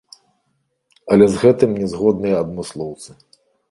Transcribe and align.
Але 1.15 1.29
з 1.35 1.43
гэтым 1.45 1.79
не 1.85 1.93
згодныя 1.95 2.35
адмыслоўцы. 2.43 3.09